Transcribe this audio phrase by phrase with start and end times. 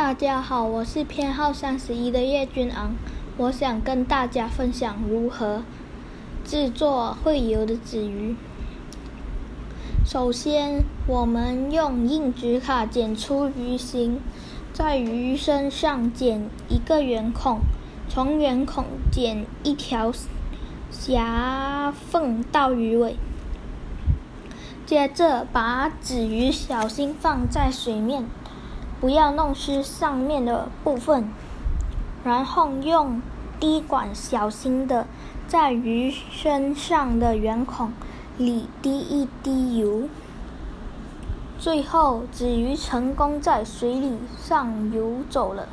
[0.00, 2.94] 大家好，我是编号三十一的叶君昂，
[3.36, 5.64] 我想跟大家分享如何
[6.44, 8.36] 制作会游的纸鱼。
[10.06, 14.20] 首先，我们用硬纸卡剪出鱼形，
[14.72, 17.58] 在鱼身上剪一个圆孔，
[18.08, 20.12] 从圆孔剪一条
[20.92, 23.16] 狭缝到鱼尾。
[24.86, 28.24] 接着，把纸鱼小心放在水面，
[29.00, 31.28] 不要弄湿上面的部分。
[32.24, 33.22] 然后用
[33.60, 35.06] 滴管小心的
[35.46, 37.92] 在鱼身上的圆孔
[38.36, 40.08] 里滴一滴油。
[41.58, 45.68] 最后，子鱼成功在水里上游走了。